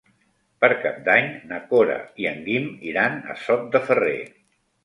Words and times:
Per 0.63 0.69
Cap 0.85 0.95
d'Any 1.07 1.27
na 1.51 1.59
Cora 1.73 1.99
i 2.23 2.29
en 2.31 2.41
Guim 2.49 2.67
iran 2.93 3.21
a 3.35 3.39
Sot 3.47 3.69
de 3.77 3.83
Ferrer. 3.91 4.19